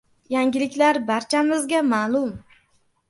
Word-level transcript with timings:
Yangiliklar 0.35 0.99
barchamizga 1.11 1.83
ma'lum! 1.93 2.33